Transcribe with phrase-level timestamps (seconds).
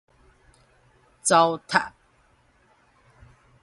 [1.23, 1.91] 蹧躂